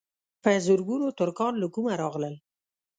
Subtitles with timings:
[0.41, 2.35] په زرګونو ترکان له کومه راغلل.